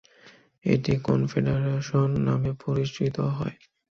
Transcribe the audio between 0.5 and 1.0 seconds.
এটি